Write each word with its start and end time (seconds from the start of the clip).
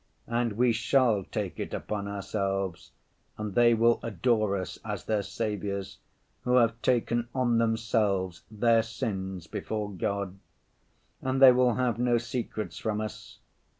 And 0.25 0.53
we 0.53 0.71
shall 0.73 1.25
take 1.25 1.59
it 1.59 1.75
upon 1.75 2.07
ourselves, 2.07 2.89
and 3.37 3.53
they 3.53 3.75
will 3.75 3.99
adore 4.01 4.57
us 4.57 4.79
as 4.83 5.03
their 5.03 5.21
saviors 5.21 5.99
who 6.43 6.55
have 6.55 6.81
taken 6.81 7.27
on 7.35 7.59
themselves 7.59 8.41
their 8.49 8.81
sins 8.81 9.45
before 9.45 9.91
God. 9.91 10.39
And 11.21 11.39
they 11.39 11.51
will 11.51 11.75
have 11.75 11.99
no 11.99 12.17
secrets 12.17 12.79
from 12.79 12.99
us. 12.99 13.37